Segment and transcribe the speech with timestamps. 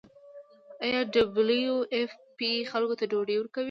[0.83, 3.59] آیا ډبلیو ایف پی خلکو ته ډوډۍ ورکوي؟